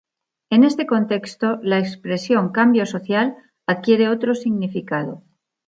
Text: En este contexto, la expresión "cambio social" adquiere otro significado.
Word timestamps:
En 0.49 0.63
este 0.63 0.87
contexto, 0.87 1.59
la 1.61 1.77
expresión 1.77 2.51
"cambio 2.51 2.87
social" 2.87 3.35
adquiere 3.67 4.09
otro 4.09 4.33
significado. 4.33 5.21